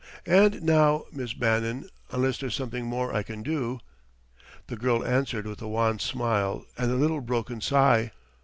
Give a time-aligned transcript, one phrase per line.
[0.25, 1.87] And now, Miss Bannon...
[2.09, 3.79] unless there's something more I can do?"
[4.67, 8.11] The girl answered with a wan smile and a little broken sigh.